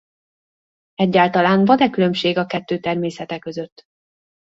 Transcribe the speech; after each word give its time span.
Egyáltalán 0.93 1.65
van-e 1.65 1.89
különbség 1.89 2.37
a 2.37 2.45
kettő 2.45 2.79
természete 2.79 3.39
között? 3.39 3.83